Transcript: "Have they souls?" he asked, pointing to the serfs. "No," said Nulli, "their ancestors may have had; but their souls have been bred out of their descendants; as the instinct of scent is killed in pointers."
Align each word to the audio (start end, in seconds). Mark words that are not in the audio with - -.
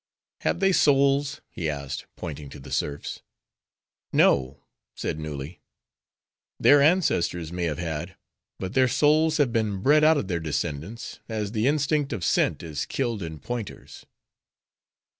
"Have 0.39 0.61
they 0.61 0.71
souls?" 0.71 1.41
he 1.47 1.69
asked, 1.69 2.07
pointing 2.15 2.49
to 2.49 2.59
the 2.59 2.71
serfs. 2.71 3.21
"No," 4.11 4.63
said 4.95 5.19
Nulli, 5.19 5.59
"their 6.59 6.81
ancestors 6.81 7.51
may 7.51 7.65
have 7.65 7.77
had; 7.77 8.15
but 8.57 8.73
their 8.73 8.87
souls 8.87 9.37
have 9.37 9.53
been 9.53 9.83
bred 9.83 10.03
out 10.03 10.17
of 10.17 10.27
their 10.27 10.39
descendants; 10.39 11.19
as 11.29 11.51
the 11.51 11.67
instinct 11.67 12.13
of 12.13 12.25
scent 12.25 12.63
is 12.63 12.87
killed 12.87 13.21
in 13.21 13.37
pointers." 13.37 14.07